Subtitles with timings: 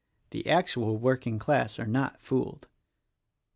[0.31, 2.67] The actual working class are not fooled."